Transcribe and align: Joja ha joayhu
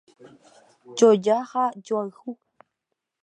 Joja 0.97 1.37
ha 1.51 1.63
joayhu 1.85 2.31